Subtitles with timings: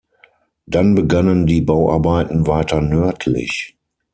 [0.65, 3.77] Dann begannen die Bauarbeiten weiter nördlich.